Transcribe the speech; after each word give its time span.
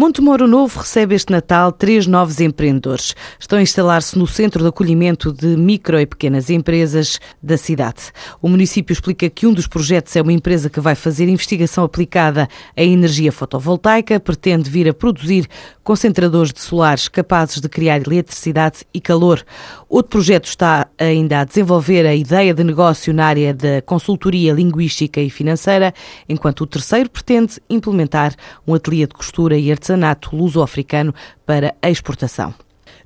Montemoro 0.00 0.46
Novo 0.46 0.78
recebe 0.78 1.16
este 1.16 1.32
Natal 1.32 1.72
três 1.72 2.06
novos 2.06 2.38
empreendedores. 2.38 3.16
Estão 3.36 3.58
a 3.58 3.62
instalar-se 3.62 4.16
no 4.16 4.28
centro 4.28 4.62
de 4.62 4.68
acolhimento 4.68 5.32
de 5.32 5.56
micro 5.56 5.98
e 5.98 6.06
pequenas 6.06 6.50
empresas 6.50 7.18
da 7.42 7.56
cidade. 7.56 8.12
O 8.40 8.48
município 8.48 8.92
explica 8.92 9.28
que 9.28 9.44
um 9.44 9.52
dos 9.52 9.66
projetos 9.66 10.14
é 10.14 10.22
uma 10.22 10.32
empresa 10.32 10.70
que 10.70 10.78
vai 10.78 10.94
fazer 10.94 11.28
investigação 11.28 11.82
aplicada 11.82 12.48
à 12.76 12.82
energia 12.84 13.32
fotovoltaica, 13.32 14.20
pretende 14.20 14.70
vir 14.70 14.88
a 14.88 14.94
produzir 14.94 15.48
concentradores 15.82 16.52
de 16.52 16.60
solares 16.60 17.08
capazes 17.08 17.60
de 17.60 17.68
criar 17.68 17.96
eletricidade 17.96 18.84
e 18.94 19.00
calor. 19.00 19.44
Outro 19.88 20.10
projeto 20.10 20.44
está 20.44 20.86
ainda 20.96 21.40
a 21.40 21.44
desenvolver 21.44 22.06
a 22.06 22.14
ideia 22.14 22.54
de 22.54 22.62
negócio 22.62 23.12
na 23.12 23.26
área 23.26 23.52
da 23.52 23.82
consultoria 23.82 24.52
linguística 24.52 25.20
e 25.20 25.28
financeira, 25.28 25.92
enquanto 26.28 26.60
o 26.60 26.66
terceiro 26.66 27.10
pretende 27.10 27.60
implementar 27.68 28.36
um 28.64 28.74
ateliê 28.74 29.04
de 29.04 29.14
costura 29.14 29.58
e 29.58 29.72
artesanato 29.72 29.87
artesanato 29.88 30.36
luso-africano 30.36 31.14
para 31.46 31.74
exportação. 31.82 32.54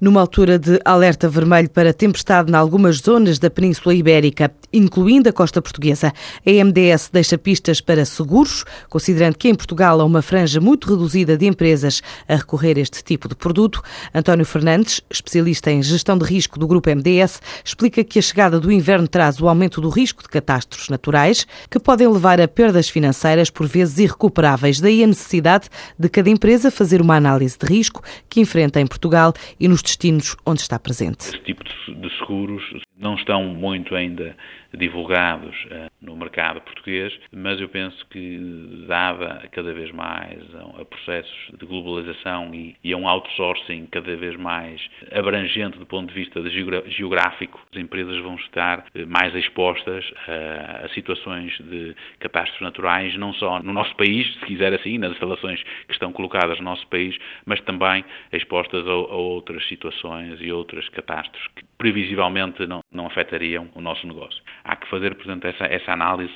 Numa 0.00 0.22
altura 0.22 0.58
de 0.58 0.80
alerta 0.82 1.28
vermelho 1.28 1.68
para 1.68 1.92
tempestade 1.92 2.50
em 2.50 2.54
algumas 2.54 2.96
zonas 2.96 3.38
da 3.38 3.50
Península 3.50 3.94
Ibérica, 3.94 4.50
incluindo 4.72 5.28
a 5.28 5.32
costa 5.32 5.60
portuguesa, 5.60 6.10
a 6.46 6.64
MDS 6.64 7.10
deixa 7.12 7.36
pistas 7.36 7.82
para 7.82 8.06
seguros, 8.06 8.64
considerando 8.88 9.36
que 9.36 9.50
em 9.50 9.54
Portugal 9.54 10.00
há 10.00 10.04
uma 10.04 10.22
franja 10.22 10.58
muito 10.58 10.88
reduzida 10.88 11.36
de 11.36 11.44
empresas 11.44 12.00
a 12.26 12.36
recorrer 12.36 12.78
a 12.78 12.80
este 12.80 13.04
tipo 13.04 13.28
de 13.28 13.34
produto. 13.34 13.82
António 14.14 14.46
Fernandes, 14.46 15.02
especialista 15.10 15.70
em 15.70 15.82
gestão 15.82 16.16
de 16.16 16.24
risco 16.24 16.58
do 16.58 16.66
Grupo 16.66 16.88
MDS, 16.88 17.42
explica 17.62 18.02
que 18.02 18.18
a 18.18 18.22
chegada 18.22 18.58
do 18.58 18.72
inverno 18.72 19.06
traz 19.06 19.38
o 19.38 19.50
aumento 19.50 19.82
do 19.82 19.90
risco 19.90 20.22
de 20.22 20.30
catástrofes 20.30 20.88
naturais, 20.88 21.46
que 21.68 21.78
podem 21.78 22.08
levar 22.08 22.40
a 22.40 22.48
perdas 22.48 22.88
financeiras 22.88 23.50
por 23.50 23.66
vezes 23.66 23.98
irrecuperáveis. 23.98 24.80
Daí 24.80 25.04
a 25.04 25.06
necessidade 25.06 25.68
de 25.98 26.08
cada 26.08 26.30
empresa 26.30 26.70
fazer 26.70 27.02
uma 27.02 27.16
análise 27.16 27.58
de 27.58 27.66
risco 27.66 28.02
que 28.30 28.40
enfrenta 28.40 28.80
em 28.80 28.86
Portugal 28.86 29.34
e 29.58 29.68
nos 29.68 29.89
destinos 29.90 30.36
onde 30.46 30.60
está 30.60 30.78
presente. 30.78 31.28
Esse 31.28 31.38
tipo 31.40 31.64
de 31.64 32.18
seguros 32.18 32.62
não 32.96 33.14
estão 33.14 33.44
muito 33.44 33.94
ainda 33.94 34.36
divulgados 34.72 35.54
uh, 35.66 35.89
no 36.00 36.16
mercado 36.16 36.60
português, 36.60 37.16
mas 37.32 37.60
eu 37.60 37.68
penso 37.68 38.06
que, 38.08 38.38
dada 38.86 39.48
cada 39.52 39.72
vez 39.72 39.90
mais 39.92 40.42
a, 40.54 40.84
processos 40.84 41.50
de 41.58 41.66
globalização 41.66 42.54
e, 42.54 42.76
e, 42.82 42.92
a 42.92 42.96
um 42.96 43.06
outsourcing 43.06 43.86
cada 43.86 44.16
vez 44.16 44.36
mais 44.36 44.80
abrangente 45.12 45.78
do 45.78 45.86
ponto 45.86 46.08
de 46.08 46.14
vista 46.14 46.40
de 46.40 46.50
geográfico, 46.90 47.60
as 47.72 47.80
empresas 47.80 48.18
vão 48.22 48.36
estar 48.36 48.80
uh, 48.80 49.06
mais 49.06 49.34
expostas 49.34 50.08
uh, 50.10 50.84
a 50.84 50.88
situações 50.94 51.56
de 51.58 51.94
catástrofes 52.18 52.62
naturais, 52.62 53.16
não 53.16 53.32
só 53.34 53.62
no 53.62 53.72
nosso 53.72 53.94
país, 53.96 54.26
se 54.34 54.46
quiser 54.46 54.72
assim, 54.72 54.98
nas 54.98 55.12
instalações 55.12 55.62
que 55.62 55.92
estão 55.92 56.12
colocadas 56.12 56.58
no 56.58 56.64
nosso 56.64 56.86
país, 56.88 57.16
mas 57.44 57.60
também 57.62 58.04
expostas 58.32 58.86
a, 58.86 58.90
a 58.90 59.16
outras 59.16 59.66
situações 59.68 60.40
e 60.40 60.50
outras 60.50 60.88
catástrofes 60.88 61.46
que 61.54 61.69
previsivelmente 61.80 62.66
não, 62.66 62.80
não 62.92 63.06
afetariam 63.06 63.68
o 63.74 63.80
nosso 63.80 64.06
negócio. 64.06 64.42
Há 64.62 64.76
que 64.76 64.86
fazer, 64.90 65.14
portanto, 65.14 65.46
essa, 65.46 65.64
essa 65.64 65.92
análise 65.92 66.34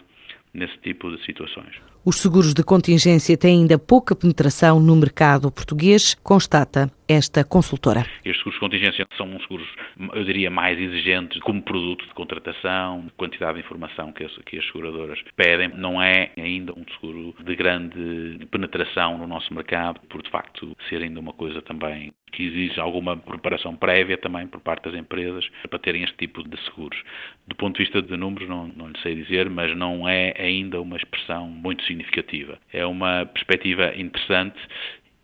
nesse 0.54 0.78
tipo 0.78 1.14
de 1.14 1.22
situações. 1.26 1.74
Os 2.06 2.16
seguros 2.16 2.54
de 2.54 2.62
contingência 2.62 3.36
têm 3.36 3.60
ainda 3.60 3.78
pouca 3.78 4.14
penetração 4.14 4.78
no 4.78 4.94
mercado 4.94 5.50
português, 5.50 6.14
constata 6.22 6.90
esta 7.08 7.42
consultora. 7.44 8.00
Estes 8.24 8.36
seguros 8.36 8.54
de 8.54 8.60
contingência 8.60 9.06
são 9.16 9.26
uns 9.26 9.42
seguros, 9.42 9.66
eu 10.12 10.24
diria, 10.24 10.50
mais 10.50 10.78
exigentes 10.78 11.40
como 11.40 11.62
produto 11.62 12.06
de 12.06 12.14
contratação, 12.14 13.02
de 13.06 13.12
quantidade 13.12 13.54
de 13.54 13.64
informação 13.64 14.12
que 14.12 14.24
as, 14.24 14.36
que 14.44 14.58
as 14.58 14.66
seguradoras 14.66 15.18
pedem. 15.34 15.70
Não 15.76 16.00
é 16.00 16.30
ainda 16.36 16.72
um 16.72 16.84
seguro 17.00 17.34
de 17.42 17.56
grande 17.56 18.46
penetração 18.50 19.18
no 19.18 19.26
nosso 19.26 19.52
mercado, 19.52 20.00
por 20.08 20.22
de 20.22 20.30
facto 20.30 20.76
ser 20.88 21.02
ainda 21.02 21.18
uma 21.20 21.32
coisa 21.32 21.62
também 21.62 22.12
que 22.34 22.44
exige 22.46 22.80
alguma 22.80 23.16
preparação 23.16 23.77
prévia 23.77 24.18
também 24.18 24.46
por 24.46 24.60
parte 24.60 24.84
das 24.84 24.94
empresas 24.94 25.48
para 25.68 25.78
terem 25.78 26.02
este 26.02 26.16
tipo 26.16 26.42
de 26.42 26.60
seguros. 26.64 27.00
Do 27.46 27.54
ponto 27.54 27.77
de 27.77 27.84
vista 27.84 28.02
de 28.02 28.16
números, 28.16 28.48
não, 28.48 28.67
não 28.68 28.89
lhe 28.89 28.98
sei 29.00 29.14
dizer, 29.14 29.48
mas 29.48 29.74
não 29.77 30.08
é 30.08 30.34
ainda 30.36 30.80
uma 30.80 30.96
expressão 30.96 31.48
muito 31.48 31.84
significativa. 31.84 32.58
É 32.72 32.84
uma 32.84 33.24
perspectiva 33.27 33.95
interessante 33.96 34.58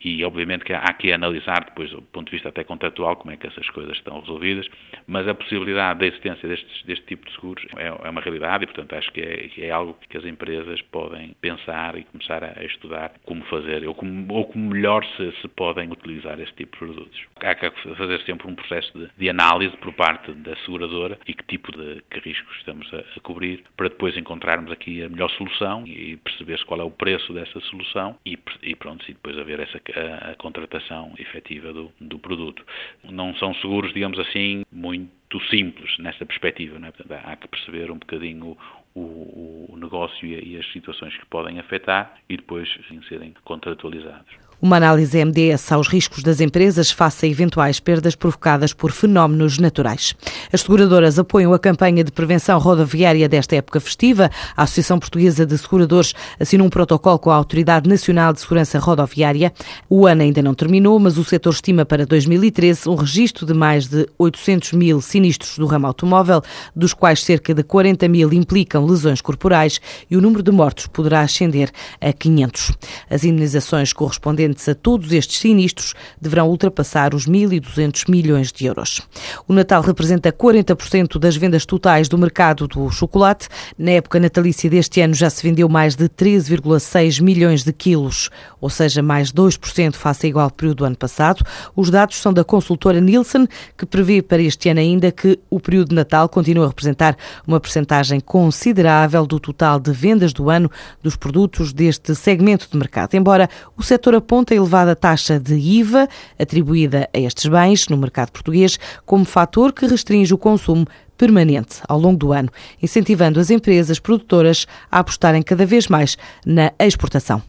e 0.02 0.24
obviamente 0.24 0.64
que 0.64 0.72
há 0.72 0.92
que 0.94 1.12
analisar 1.12 1.64
depois 1.64 1.90
do 1.90 2.02
ponto 2.02 2.26
de 2.26 2.32
vista 2.32 2.48
até 2.48 2.64
contratual 2.64 3.16
como 3.16 3.32
é 3.32 3.36
que 3.36 3.46
essas 3.46 3.68
coisas 3.70 3.96
estão 3.96 4.20
resolvidas, 4.20 4.66
mas 5.06 5.28
a 5.28 5.34
possibilidade 5.34 6.00
da 6.00 6.06
existência 6.06 6.48
destes, 6.48 6.82
deste 6.84 7.04
tipo 7.06 7.26
de 7.26 7.34
seguros 7.34 7.64
é, 7.76 7.86
é 7.86 8.10
uma 8.10 8.20
realidade 8.20 8.64
e, 8.64 8.66
portanto, 8.66 8.94
acho 8.94 9.12
que 9.12 9.20
é, 9.20 9.66
é, 9.66 9.70
algo 9.70 9.96
que 10.08 10.16
as 10.16 10.24
empresas 10.24 10.80
podem 10.82 11.34
pensar 11.40 11.96
e 11.96 12.04
começar 12.04 12.42
a, 12.42 12.58
a 12.58 12.64
estudar 12.64 13.12
como 13.24 13.44
fazer 13.44 13.86
ou 13.86 13.94
como, 13.94 14.32
ou 14.32 14.44
como 14.46 14.70
melhor 14.70 15.04
se, 15.16 15.32
se, 15.40 15.48
podem 15.48 15.90
utilizar 15.90 16.40
este 16.40 16.54
tipo 16.54 16.72
de 16.72 16.78
produtos. 16.78 17.20
Há 17.40 17.54
que 17.54 17.70
fazer 17.96 18.20
sempre 18.22 18.48
um 18.48 18.54
processo 18.54 18.96
de, 18.98 19.10
de 19.18 19.28
análise 19.28 19.76
por 19.78 19.92
parte 19.94 20.32
da 20.32 20.56
seguradora 20.56 21.18
e 21.26 21.34
que 21.34 21.44
tipo 21.44 21.72
de 21.72 22.02
que 22.10 22.20
riscos 22.20 22.56
estamos 22.58 22.92
a, 22.94 22.98
a, 22.98 23.20
cobrir 23.22 23.64
para 23.76 23.88
depois 23.88 24.16
encontrarmos 24.16 24.70
aqui 24.70 25.02
a 25.02 25.08
melhor 25.08 25.30
solução 25.30 25.84
e 25.86 26.16
perceber 26.18 26.62
qual 26.64 26.80
é 26.80 26.84
o 26.84 26.90
preço 26.90 27.32
dessa 27.32 27.60
solução 27.60 28.16
e, 28.24 28.38
e 28.62 28.74
pronto, 28.74 29.04
e 29.08 29.12
depois 29.12 29.36
haver 29.38 29.60
essa 29.60 29.78
a, 29.94 30.30
a 30.30 30.34
contratação 30.36 31.12
efetiva 31.18 31.72
do, 31.72 31.92
do 32.00 32.18
produto. 32.18 32.64
Não 33.04 33.34
são 33.36 33.54
seguros, 33.54 33.92
digamos 33.92 34.18
assim, 34.18 34.64
muito 34.70 35.40
simples 35.48 35.96
nesta 35.98 36.26
perspectiva. 36.26 36.76
É? 36.76 36.90
Portanto, 36.90 37.20
há 37.24 37.36
que 37.36 37.48
perceber 37.48 37.90
um 37.90 37.98
bocadinho 37.98 38.56
o, 38.94 39.66
o 39.70 39.76
negócio 39.76 40.26
e 40.26 40.56
as 40.56 40.70
situações 40.72 41.16
que 41.16 41.26
podem 41.26 41.58
afetar 41.58 42.16
e 42.28 42.36
depois 42.36 42.68
serem 43.08 43.34
contratualizados. 43.44 44.49
Uma 44.62 44.76
análise 44.76 45.24
MDS 45.24 45.72
aos 45.72 45.88
riscos 45.88 46.22
das 46.22 46.38
empresas 46.38 46.90
face 46.90 47.24
a 47.24 47.28
eventuais 47.30 47.80
perdas 47.80 48.14
provocadas 48.14 48.74
por 48.74 48.92
fenómenos 48.92 49.56
naturais. 49.56 50.14
As 50.52 50.60
seguradoras 50.60 51.18
apoiam 51.18 51.54
a 51.54 51.58
campanha 51.58 52.04
de 52.04 52.12
prevenção 52.12 52.58
rodoviária 52.58 53.26
desta 53.26 53.56
época 53.56 53.80
festiva. 53.80 54.30
A 54.54 54.64
Associação 54.64 54.98
Portuguesa 54.98 55.46
de 55.46 55.56
Seguradores 55.56 56.12
assinou 56.38 56.66
um 56.66 56.70
protocolo 56.70 57.18
com 57.18 57.30
a 57.30 57.36
Autoridade 57.36 57.88
Nacional 57.88 58.34
de 58.34 58.40
Segurança 58.40 58.78
Rodoviária. 58.78 59.50
O 59.88 60.06
ano 60.06 60.20
ainda 60.20 60.42
não 60.42 60.52
terminou, 60.52 60.98
mas 60.98 61.16
o 61.16 61.24
setor 61.24 61.54
estima 61.54 61.86
para 61.86 62.04
2013 62.04 62.86
um 62.86 62.96
registro 62.96 63.46
de 63.46 63.54
mais 63.54 63.86
de 63.86 64.06
800 64.18 64.72
mil 64.72 65.00
sinistros 65.00 65.56
do 65.56 65.64
ramo 65.64 65.86
automóvel, 65.86 66.42
dos 66.76 66.92
quais 66.92 67.24
cerca 67.24 67.54
de 67.54 67.62
40 67.62 68.06
mil 68.08 68.30
implicam 68.30 68.84
lesões 68.84 69.22
corporais 69.22 69.80
e 70.10 70.18
o 70.18 70.20
número 70.20 70.42
de 70.42 70.50
mortos 70.50 70.86
poderá 70.86 71.22
ascender 71.22 71.70
a 71.98 72.12
500. 72.12 72.72
As 73.08 73.24
indenizações 73.24 73.94
correspondentes 73.94 74.49
correspondentes 74.50 74.68
a 74.68 74.74
todos 74.74 75.12
estes 75.12 75.38
sinistros 75.38 75.94
deverão 76.20 76.48
ultrapassar 76.48 77.14
os 77.14 77.26
1.200 77.26 78.10
milhões 78.10 78.52
de 78.52 78.66
euros. 78.66 79.00
O 79.46 79.52
Natal 79.52 79.82
representa 79.82 80.32
40% 80.32 81.18
das 81.18 81.36
vendas 81.36 81.64
totais 81.64 82.08
do 82.08 82.18
mercado 82.18 82.66
do 82.66 82.90
chocolate. 82.90 83.48
Na 83.78 83.92
época 83.92 84.20
natalícia 84.20 84.68
deste 84.68 85.00
ano 85.00 85.14
já 85.14 85.30
se 85.30 85.42
vendeu 85.42 85.68
mais 85.68 85.94
de 85.94 86.08
13,6 86.08 87.22
milhões 87.22 87.64
de 87.64 87.72
quilos, 87.72 88.30
ou 88.60 88.68
seja, 88.68 89.02
mais 89.02 89.32
2% 89.32 89.94
face 89.94 90.26
ao 90.26 90.30
igual 90.30 90.50
período 90.50 90.78
do 90.78 90.84
ano 90.84 90.96
passado. 90.96 91.44
Os 91.74 91.90
dados 91.90 92.20
são 92.20 92.32
da 92.32 92.44
consultora 92.44 93.00
Nielsen, 93.00 93.46
que 93.76 93.86
prevê 93.86 94.22
para 94.22 94.42
este 94.42 94.68
ano 94.68 94.80
ainda 94.80 95.10
que 95.10 95.38
o 95.48 95.60
período 95.60 95.90
de 95.90 95.94
Natal 95.94 96.28
continua 96.28 96.64
a 96.64 96.68
representar 96.68 97.16
uma 97.46 97.60
percentagem 97.60 98.20
considerável 98.20 99.26
do 99.26 99.38
total 99.38 99.78
de 99.78 99.92
vendas 99.92 100.32
do 100.32 100.50
ano 100.50 100.70
dos 101.02 101.16
produtos 101.16 101.72
deste 101.72 102.14
segmento 102.14 102.68
de 102.70 102.76
mercado, 102.76 103.14
embora 103.14 103.48
o 103.76 103.82
setor 103.82 104.14
aponte 104.14 104.39
aponta 104.40 104.54
a 104.54 104.56
elevada 104.56 104.96
taxa 104.96 105.38
de 105.38 105.54
IVA 105.54 106.08
atribuída 106.38 107.08
a 107.12 107.18
estes 107.18 107.46
bens 107.46 107.88
no 107.88 107.96
mercado 107.96 108.32
português 108.32 108.78
como 109.04 109.24
fator 109.26 109.70
que 109.70 109.86
restringe 109.86 110.32
o 110.32 110.38
consumo 110.38 110.86
permanente 111.18 111.76
ao 111.86 111.98
longo 111.98 112.16
do 112.16 112.32
ano, 112.32 112.48
incentivando 112.82 113.38
as 113.38 113.50
empresas 113.50 113.98
produtoras 113.98 114.66
a 114.90 115.00
apostarem 115.00 115.42
cada 115.42 115.66
vez 115.66 115.88
mais 115.88 116.16
na 116.46 116.72
exportação. 116.78 117.42